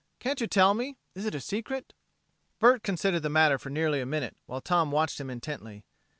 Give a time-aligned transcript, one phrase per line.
[0.17, 0.97] "Can't you tell me?
[1.13, 1.93] Is it a secret?"
[2.57, 5.83] Bert considered the matter for nearly a minute, while Tom watched him intently.